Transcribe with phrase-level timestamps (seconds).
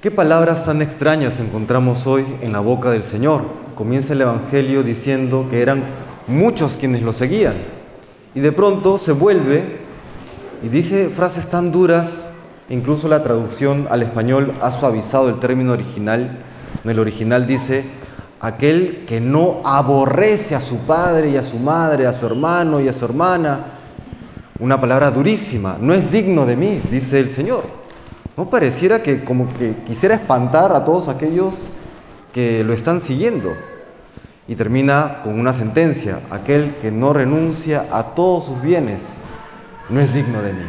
[0.00, 3.42] ¿Qué palabras tan extrañas encontramos hoy en la boca del Señor?
[3.74, 5.82] Comienza el Evangelio diciendo que eran
[6.26, 7.52] muchos quienes lo seguían.
[8.34, 9.62] Y de pronto se vuelve
[10.62, 12.30] y dice frases tan duras,
[12.70, 16.38] incluso la traducción al español ha suavizado el término original.
[16.82, 17.84] En el original dice,
[18.40, 22.88] aquel que no aborrece a su padre y a su madre, a su hermano y
[22.88, 23.66] a su hermana.
[24.60, 27.79] Una palabra durísima, no es digno de mí, dice el Señor.
[28.36, 31.66] ¿No pareciera que como que quisiera espantar a todos aquellos
[32.32, 33.54] que lo están siguiendo?
[34.48, 39.14] Y termina con una sentencia, aquel que no renuncia a todos sus bienes
[39.90, 40.64] no es digno de mí.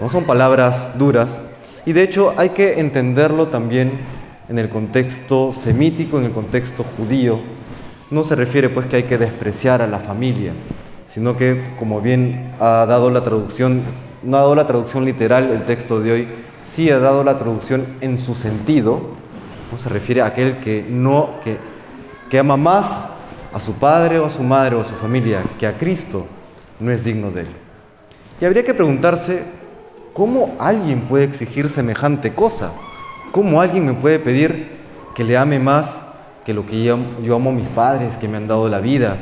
[0.00, 1.42] No son palabras duras
[1.84, 3.92] y de hecho hay que entenderlo también
[4.48, 7.40] en el contexto semítico, en el contexto judío.
[8.10, 10.52] No se refiere pues que hay que despreciar a la familia,
[11.06, 13.82] sino que como bien ha dado la traducción,
[14.22, 16.28] no ha dado la traducción literal el texto de hoy,
[16.74, 19.00] sí ha dado la traducción en su sentido,
[19.70, 19.78] ¿no?
[19.78, 21.56] se refiere a aquel que, no, que,
[22.28, 23.08] que ama más
[23.52, 26.26] a su padre o a su madre o a su familia que a Cristo,
[26.80, 27.48] no es digno de él.
[28.40, 29.44] Y habría que preguntarse,
[30.12, 32.72] ¿cómo alguien puede exigir semejante cosa?
[33.30, 34.74] ¿Cómo alguien me puede pedir
[35.14, 36.00] que le ame más
[36.44, 39.16] que lo que yo, yo amo a mis padres, que me han dado la vida,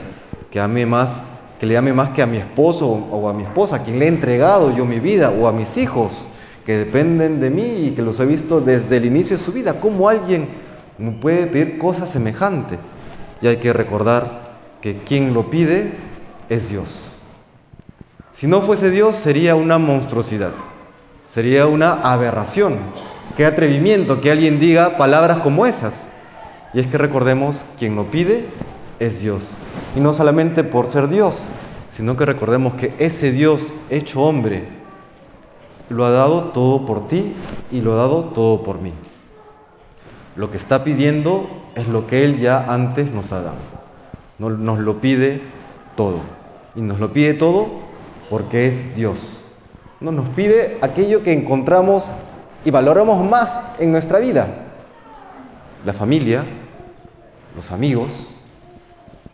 [0.50, 1.20] que ame más,
[1.60, 4.06] que le ame más que a mi esposo o a mi esposa, a quien le
[4.06, 6.26] he entregado yo mi vida, o a mis hijos,
[6.64, 9.80] que dependen de mí y que los he visto desde el inicio de su vida.
[9.80, 10.48] ¿Cómo alguien
[10.98, 12.78] me puede pedir cosas semejantes?
[13.40, 15.92] Y hay que recordar que quien lo pide
[16.48, 17.00] es Dios.
[18.30, 20.52] Si no fuese Dios sería una monstruosidad,
[21.26, 22.78] sería una aberración.
[23.36, 26.08] Qué atrevimiento que alguien diga palabras como esas.
[26.74, 28.46] Y es que recordemos, quien lo pide
[28.98, 29.50] es Dios.
[29.96, 31.46] Y no solamente por ser Dios,
[31.88, 34.81] sino que recordemos que ese Dios hecho hombre,
[35.92, 37.34] lo ha dado todo por ti
[37.70, 38.92] y lo ha dado todo por mí.
[40.36, 43.72] Lo que está pidiendo es lo que Él ya antes nos ha dado.
[44.38, 45.40] Nos lo pide
[45.94, 46.18] todo.
[46.74, 47.68] Y nos lo pide todo
[48.30, 49.46] porque es Dios.
[50.00, 52.10] No nos pide aquello que encontramos
[52.64, 54.48] y valoramos más en nuestra vida.
[55.84, 56.44] La familia,
[57.54, 58.28] los amigos,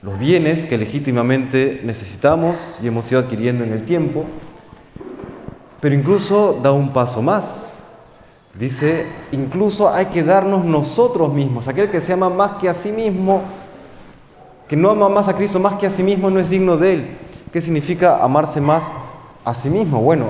[0.02, 4.24] los bienes que legítimamente necesitamos y hemos ido adquiriendo en el tiempo,
[5.80, 7.74] pero incluso da un paso más.
[8.58, 11.68] Dice, incluso hay que darnos nosotros mismos.
[11.68, 13.42] Aquel que se ama más que a sí mismo,
[14.66, 16.92] que no ama más a Cristo más que a sí mismo, no es digno de
[16.94, 17.18] Él.
[17.52, 18.82] ¿Qué significa amarse más
[19.44, 20.00] a sí mismo?
[20.00, 20.26] Bueno,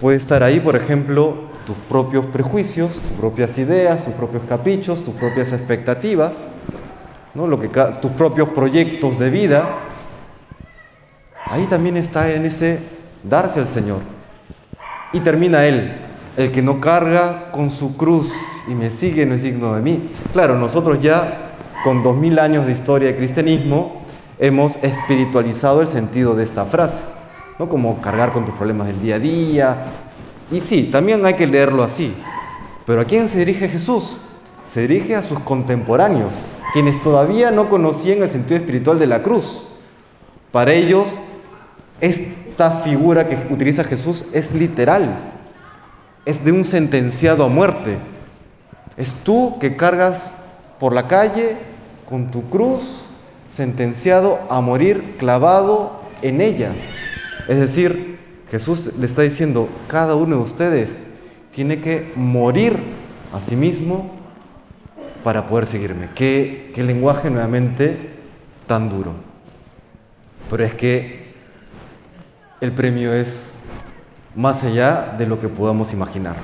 [0.00, 5.14] puede estar ahí, por ejemplo, tus propios prejuicios, tus propias ideas, tus propios caprichos, tus
[5.14, 6.50] propias expectativas,
[7.34, 7.46] ¿no?
[7.46, 9.68] Lo que, tus propios proyectos de vida.
[11.50, 12.78] Ahí también está en ese
[13.22, 14.19] darse al Señor.
[15.12, 15.92] Y termina él,
[16.36, 18.32] el que no carga con su cruz
[18.68, 20.10] y me sigue no es digno de mí.
[20.32, 21.50] Claro, nosotros ya
[21.82, 24.02] con dos mil años de historia de cristianismo
[24.38, 27.02] hemos espiritualizado el sentido de esta frase,
[27.58, 27.68] ¿no?
[27.68, 29.76] Como cargar con tus problemas del día a día.
[30.52, 32.14] Y sí, también hay que leerlo así.
[32.86, 34.18] Pero ¿a quién se dirige Jesús?
[34.72, 36.34] Se dirige a sus contemporáneos,
[36.72, 39.66] quienes todavía no conocían el sentido espiritual de la cruz.
[40.52, 41.18] Para ellos,
[42.00, 45.32] esta figura que utiliza Jesús es literal,
[46.24, 47.98] es de un sentenciado a muerte.
[48.96, 50.30] Es tú que cargas
[50.78, 51.56] por la calle
[52.08, 53.02] con tu cruz,
[53.48, 56.72] sentenciado a morir clavado en ella.
[57.48, 58.18] Es decir,
[58.50, 61.04] Jesús le está diciendo, cada uno de ustedes
[61.54, 62.78] tiene que morir
[63.32, 64.10] a sí mismo
[65.22, 66.08] para poder seguirme.
[66.14, 67.96] Qué, lenguaje nuevamente
[68.66, 69.12] tan duro.
[70.48, 71.19] Pero es que
[72.60, 73.50] el premio es
[74.34, 76.36] más allá de lo que podamos imaginar.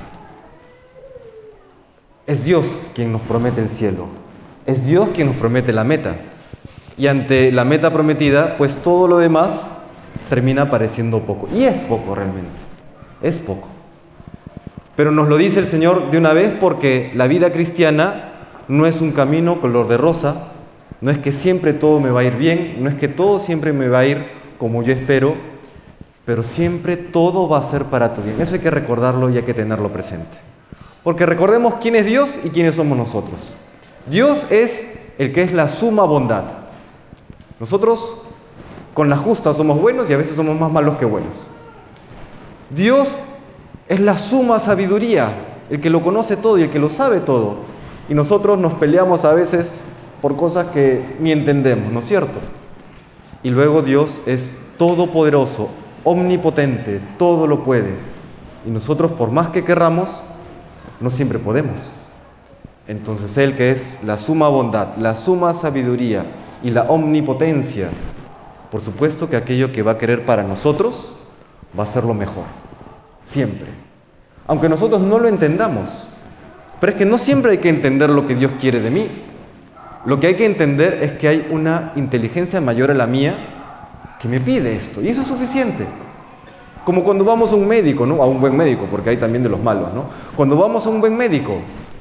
[2.25, 4.07] Es Dios quien nos promete el cielo,
[4.65, 6.15] es Dios quien nos promete la meta.
[6.97, 9.67] Y ante la meta prometida, pues todo lo demás
[10.29, 11.47] termina pareciendo poco.
[11.53, 12.49] Y es poco realmente,
[13.21, 13.67] es poco.
[14.95, 18.31] Pero nos lo dice el Señor de una vez porque la vida cristiana
[18.67, 20.47] no es un camino color de rosa,
[20.99, 23.71] no es que siempre todo me va a ir bien, no es que todo siempre
[23.71, 24.25] me va a ir
[24.57, 25.35] como yo espero,
[26.27, 28.41] pero siempre todo va a ser para tu bien.
[28.41, 30.37] Eso hay que recordarlo y hay que tenerlo presente.
[31.01, 33.53] Porque recordemos quién es Dios y quiénes somos nosotros.
[34.11, 34.85] Dios es
[35.19, 36.43] el que es la suma bondad.
[37.61, 38.17] Nosotros
[38.93, 41.47] con la justa somos buenos y a veces somos más malos que buenos.
[42.71, 43.17] Dios
[43.87, 45.31] es la suma sabiduría,
[45.69, 47.55] el que lo conoce todo y el que lo sabe todo.
[48.09, 49.81] Y nosotros nos peleamos a veces
[50.21, 52.39] por cosas que ni entendemos, ¿no es cierto?
[53.43, 55.69] Y luego Dios es todopoderoso,
[56.07, 57.93] omnipotente, todo lo puede.
[58.65, 60.23] Y nosotros, por más que querramos,
[61.01, 61.91] no siempre podemos.
[62.87, 66.25] entonces Él que es la suma bondad, la suma sabiduría
[66.63, 67.89] y la omnipotencia,
[68.71, 71.13] por supuesto que aquello que va a querer para nosotros
[71.77, 72.45] va a ser lo mejor,
[73.25, 73.67] siempre.
[74.47, 76.07] Aunque nosotros no lo entendamos,
[76.79, 79.07] pero es que no siempre hay que entender lo que Dios quiere de mí.
[80.05, 83.56] Lo que hay que entender es que hay una inteligencia mayor a la mía
[84.19, 85.85] que me pide esto, y eso es suficiente.
[86.83, 88.23] Como cuando vamos a un médico, ¿no?
[88.23, 90.05] A un buen médico, porque hay también de los malos, ¿no?
[90.35, 91.57] Cuando vamos a un buen médico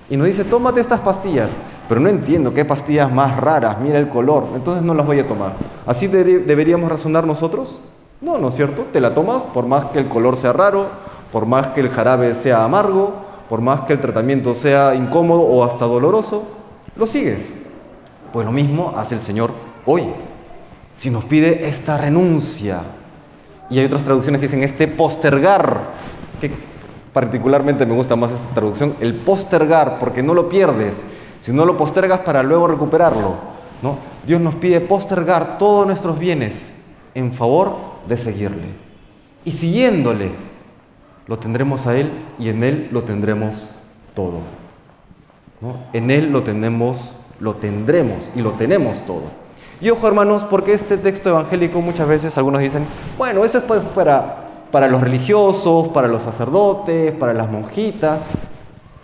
[0.08, 1.50] y nos dice, tómate estas pastillas,
[1.88, 5.26] pero no entiendo qué pastillas más raras, mira el color, entonces no las voy a
[5.26, 5.54] tomar.
[5.86, 7.80] ¿Así deberíamos razonar nosotros?
[8.20, 8.86] No, ¿no es cierto?
[8.92, 10.86] Te la tomas por más que el color sea raro,
[11.32, 13.12] por más que el jarabe sea amargo,
[13.48, 16.44] por más que el tratamiento sea incómodo o hasta doloroso,
[16.96, 17.58] lo sigues.
[18.32, 19.50] Pues lo mismo hace el Señor
[19.84, 20.04] hoy.
[20.96, 22.80] Si nos pide esta renuncia,
[23.70, 25.90] y hay otras traducciones que dicen este postergar,
[26.40, 26.50] que
[27.12, 31.04] particularmente me gusta más esta traducción, el postergar, porque no lo pierdes,
[31.40, 33.36] si no lo postergas para luego recuperarlo.
[33.82, 33.98] ¿no?
[34.26, 36.72] Dios nos pide postergar todos nuestros bienes
[37.14, 37.76] en favor
[38.08, 38.68] de seguirle.
[39.44, 40.30] Y siguiéndole,
[41.26, 43.68] lo tendremos a Él y en Él lo tendremos
[44.14, 44.40] todo.
[45.60, 45.78] ¿no?
[45.92, 49.24] En Él lo tenemos, lo tendremos y lo tenemos todo.
[49.80, 52.86] Y ojo hermanos, porque este texto evangélico muchas veces algunos dicen,
[53.18, 54.36] bueno, eso es pues para,
[54.70, 58.30] para los religiosos, para los sacerdotes, para las monjitas.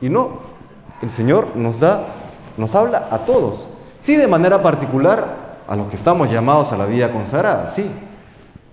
[0.00, 0.40] Y no,
[1.02, 2.06] el Señor nos da,
[2.56, 3.68] nos habla a todos.
[4.00, 7.90] Sí, de manera particular a los que estamos llamados a la vida consagrada, sí.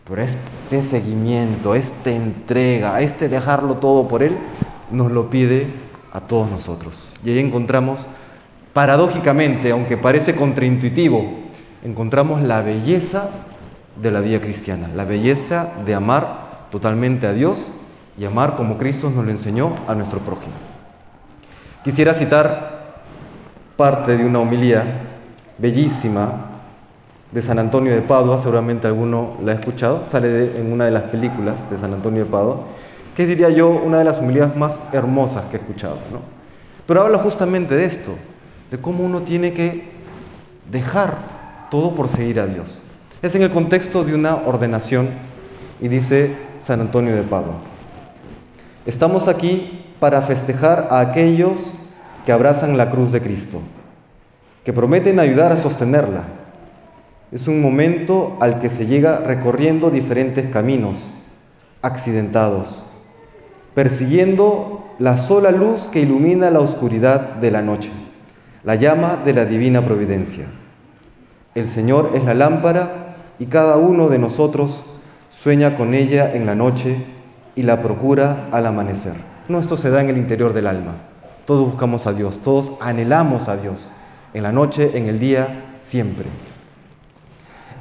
[0.08, 4.38] Pero este seguimiento, esta entrega, este dejarlo todo por Él,
[4.90, 5.68] nos lo pide
[6.12, 7.12] a todos nosotros.
[7.24, 8.08] Y ahí encontramos,
[8.74, 11.49] paradójicamente, aunque parece contraintuitivo,
[11.84, 13.30] encontramos la belleza
[14.02, 17.72] de la vida cristiana, la belleza de amar totalmente a Dios
[18.18, 20.54] y amar como Cristo nos lo enseñó a nuestro prójimo.
[21.84, 23.02] Quisiera citar
[23.78, 24.84] parte de una homilía
[25.58, 26.46] bellísima
[27.32, 31.04] de San Antonio de Padua, seguramente alguno la ha escuchado, sale en una de las
[31.04, 32.62] películas de San Antonio de Padua,
[33.16, 35.98] que diría yo una de las homilías más hermosas que he escuchado.
[36.86, 38.16] Pero habla justamente de esto,
[38.72, 39.90] de cómo uno tiene que
[40.72, 41.39] dejar
[41.70, 42.82] todo por seguir a Dios.
[43.22, 45.10] Es en el contexto de una ordenación
[45.82, 47.56] y dice San Antonio de Padua.
[48.86, 51.76] Estamos aquí para festejar a aquellos
[52.26, 53.60] que abrazan la cruz de Cristo,
[54.64, 56.24] que prometen ayudar a sostenerla.
[57.32, 61.12] Es un momento al que se llega recorriendo diferentes caminos,
[61.82, 62.84] accidentados,
[63.76, 67.92] persiguiendo la sola luz que ilumina la oscuridad de la noche,
[68.64, 70.46] la llama de la divina providencia.
[71.56, 74.84] El Señor es la lámpara y cada uno de nosotros
[75.32, 77.04] sueña con ella en la noche
[77.56, 79.14] y la procura al amanecer.
[79.48, 80.96] No, esto se da en el interior del alma.
[81.46, 83.90] Todos buscamos a Dios, todos anhelamos a Dios,
[84.36, 86.26] en la noche, en el día, siempre.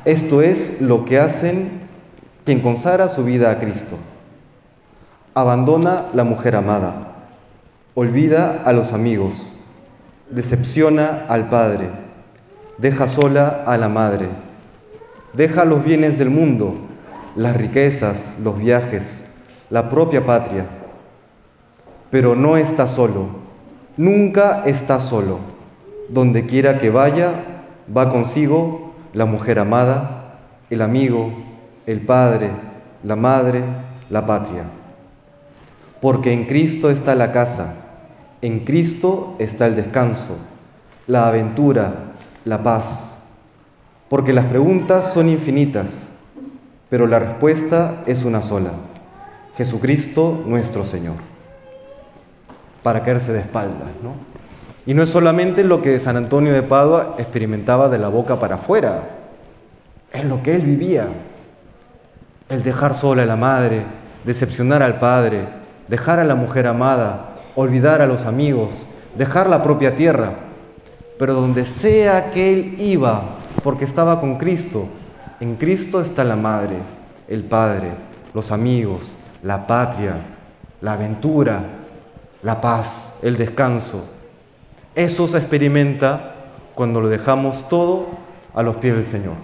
[0.06, 1.82] Esto es lo que hacen
[2.47, 3.97] quien consagra su vida a Cristo.
[5.35, 7.12] Abandona la mujer amada,
[7.94, 9.53] olvida a los amigos,
[10.31, 12.07] decepciona al Padre
[12.78, 14.28] deja sola a la madre,
[15.32, 16.75] deja los bienes del mundo,
[17.36, 19.25] las riquezas, los viajes,
[19.70, 20.64] la propia patria,
[22.10, 23.26] pero no está solo,
[23.96, 25.38] nunca está solo.
[26.08, 27.32] Donde quiera que vaya,
[27.94, 30.38] va consigo la mujer amada,
[30.70, 31.30] el amigo,
[31.85, 32.50] el padre,
[33.04, 33.62] la madre,
[34.08, 34.64] la patria.
[36.00, 37.75] Porque en Cristo está la casa,
[38.40, 40.38] en Cristo está el descanso,
[41.06, 42.08] la aventura,
[42.49, 43.17] la paz,
[44.09, 46.09] porque las preguntas son infinitas,
[46.88, 48.71] pero la respuesta es una sola,
[49.57, 51.17] Jesucristo nuestro Señor,
[52.83, 54.14] para caerse de espaldas, ¿no?
[54.87, 58.55] Y no es solamente lo que San Antonio de Padua experimentaba de la boca para
[58.55, 59.02] afuera,
[60.11, 61.09] es lo que él vivía,
[62.49, 63.83] el dejar sola a la madre,
[64.25, 65.43] decepcionar al padre,
[65.88, 68.87] dejar a la mujer amada, olvidar a los amigos,
[69.19, 70.48] dejar la propia tierra,
[71.18, 73.22] pero donde sea que él iba,
[73.62, 74.87] porque estaba con Cristo,
[75.40, 76.76] en Cristo está la madre,
[77.28, 77.90] el padre,
[78.34, 80.14] los amigos, la patria,
[80.80, 81.62] la aventura,
[82.42, 84.04] la paz, el descanso.
[84.94, 86.34] Eso se experimenta
[86.75, 88.06] cuando lo dejamos todo
[88.54, 89.34] a los pies del Señor.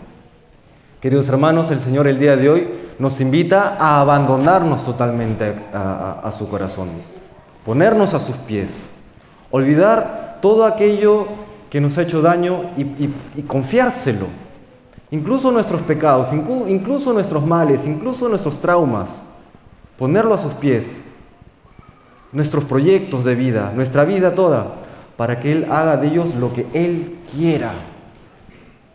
[1.00, 6.32] Queridos hermanos, el Señor el día de hoy nos invita a abandonarnos totalmente a, a
[6.32, 6.88] su corazón,
[7.64, 8.90] ponernos a sus pies,
[9.50, 11.26] olvidar todo aquello
[11.74, 14.28] que nos ha hecho daño y, confiárselo.
[15.10, 19.20] Incluso nuestros pecados, incluso nuestros males, incluso nuestros traumas,
[19.98, 21.00] ponerlo a sus pies.
[22.30, 24.68] Nuestros proyectos de vida, nuestra vida toda,
[25.16, 27.72] para que Él haga de ellos lo que Él quiera.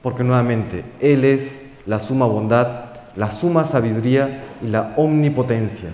[0.01, 5.89] Porque nuevamente, Él es la suma bondad, la suma sabiduría y la omnipotencia.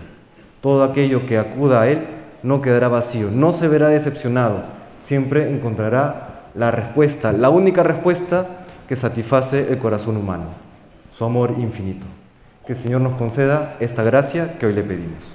[0.61, 2.05] Todo aquello que acuda a Él
[2.43, 4.65] no quedará vacío, no se verá decepcionado,
[5.01, 8.47] siempre encontrará la respuesta, la única respuesta
[8.87, 10.45] que satisface el corazón humano,
[11.11, 12.07] su amor infinito.
[12.65, 15.34] Que el Señor nos conceda esta gracia que hoy le pedimos.